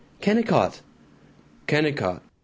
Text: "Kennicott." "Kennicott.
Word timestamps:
"Kennicott." 0.19 0.81
"Kennicott. 1.67 2.23